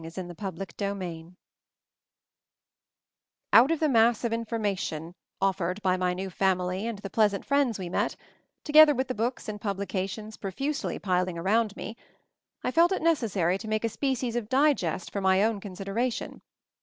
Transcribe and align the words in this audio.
MOVING 0.03 0.29
THE 0.29 0.33
MOUNTAIN 0.33 0.97
123 0.97 1.21
CHAPTER 1.21 1.31
VI 1.35 1.35
OUT 3.53 3.69
of 3.69 3.79
the 3.79 3.87
mass 3.87 4.23
of 4.23 4.33
information 4.33 5.13
of 5.39 5.57
fered 5.57 5.79
by 5.83 5.95
my 5.95 6.15
new 6.15 6.31
family 6.31 6.87
and 6.87 6.97
the 6.97 7.09
pleasant 7.11 7.45
friends 7.45 7.77
we 7.77 7.87
met, 7.87 8.15
together 8.63 8.95
with 8.95 9.07
the 9.09 9.13
books 9.13 9.47
and 9.47 9.61
publications 9.61 10.37
profusely 10.37 10.97
piling 10.97 11.37
around 11.37 11.75
me, 11.77 11.95
I 12.63 12.71
felt 12.71 12.91
it 12.91 13.03
necessary 13.03 13.59
to 13.59 13.67
make 13.67 13.83
a 13.83 13.89
species 13.89 14.35
of 14.35 14.49
digest 14.49 15.11
for 15.11 15.21
my 15.21 15.43
own 15.43 15.59
consideration. 15.59 16.41